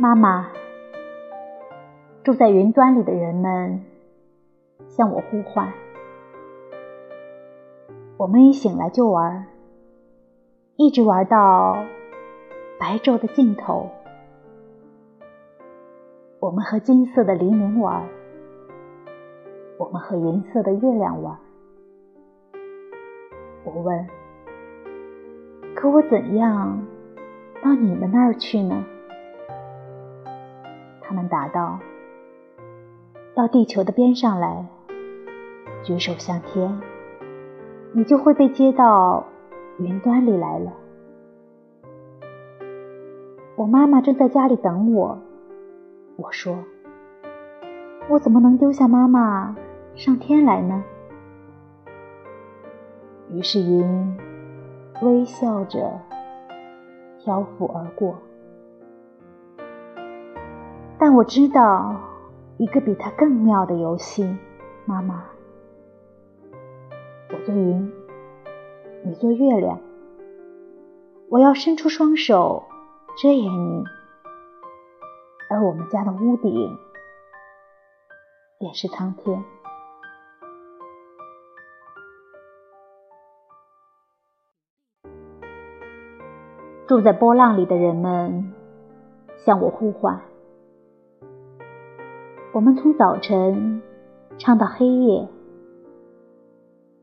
[0.00, 0.48] 妈妈，
[2.24, 3.84] 住在云端里的人们
[4.88, 5.70] 向我呼唤。
[8.16, 9.46] 我们一醒来就玩，
[10.76, 11.84] 一直玩到
[12.78, 13.90] 白昼的尽头。
[16.38, 18.08] 我们和金色的黎明玩，
[19.76, 21.36] 我们和银色的月亮玩。
[23.64, 24.06] 我问：
[25.74, 26.86] 可我怎样
[27.62, 28.82] 到你们那儿去呢？
[31.10, 31.80] 他们答道
[33.34, 34.64] ：“到地球的边上来，
[35.82, 36.80] 举手向天，
[37.92, 39.26] 你就会被接到
[39.80, 40.72] 云端里来了。”
[43.58, 45.18] 我妈妈正在家里等我，
[46.14, 46.56] 我说
[48.08, 49.56] ：“我怎么能丢下妈妈
[49.96, 50.84] 上天来呢？”
[53.34, 54.16] 于是云
[55.02, 55.90] 微笑着
[57.18, 58.14] 漂浮而过。
[61.00, 61.98] 但我知道
[62.58, 64.36] 一个比它更妙的游戏，
[64.84, 65.24] 妈妈。
[67.30, 67.90] 我做云，
[69.02, 69.80] 你做月亮。
[71.30, 72.64] 我要伸出双手
[73.16, 73.84] 遮掩你，
[75.48, 76.76] 而我们家的屋顶
[78.58, 79.42] 便是苍天。
[86.86, 88.52] 住在波浪里的人们
[89.38, 90.20] 向我呼唤。
[92.52, 93.80] 我们从早晨
[94.36, 95.28] 唱到黑夜，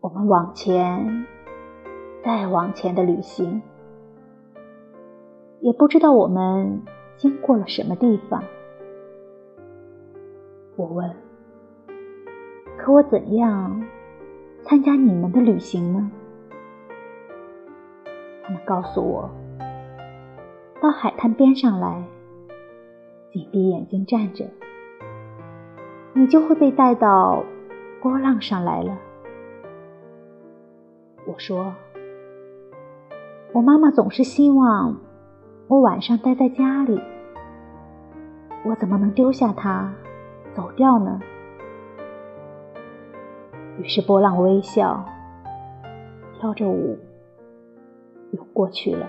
[0.00, 1.26] 我们往前，
[2.22, 3.60] 再往前的旅行，
[5.58, 6.82] 也不知道我们
[7.16, 8.44] 经过了什么地方。
[10.76, 11.10] 我问
[12.78, 13.82] ：“可我怎样
[14.62, 16.08] 参加你们的旅行呢？”
[18.44, 19.28] 他们告诉我
[20.80, 22.04] ：“到海滩边上来，
[23.32, 24.46] 紧闭眼睛站着。”
[26.14, 27.42] 你就会被带到
[28.02, 28.96] 波浪上来了。
[31.26, 31.72] 我说，
[33.52, 34.96] 我妈妈总是希望
[35.68, 37.00] 我晚上待在家里，
[38.64, 39.90] 我怎么能丢下她
[40.52, 41.18] 走掉呢？
[43.78, 45.02] 于是波浪微笑，
[46.34, 46.98] 跳着舞
[48.32, 49.08] 游过去了。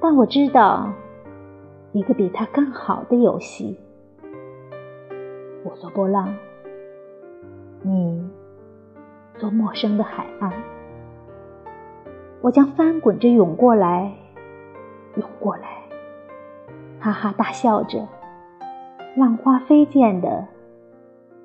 [0.00, 0.92] 但我知道
[1.92, 3.78] 一个比它更好的游戏。
[5.64, 6.34] 我做波浪，
[7.82, 8.30] 你
[9.38, 10.52] 做陌生的海岸。
[12.40, 14.12] 我将翻滚着涌过来，
[15.16, 15.82] 涌过来，
[17.00, 18.06] 哈哈大笑着，
[19.16, 20.46] 浪花飞溅的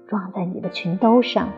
[0.08, 1.50] 撞在你的裙兜上。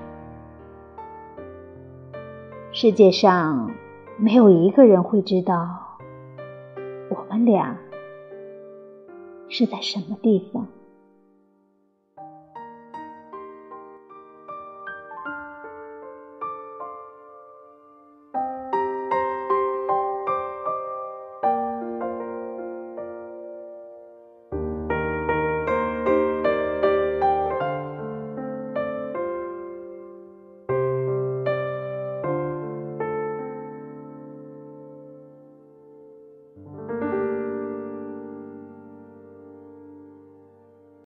[2.71, 3.71] 世界上
[4.17, 5.97] 没有一个人会知道，
[7.09, 7.77] 我们俩
[9.49, 10.67] 是在什么地方。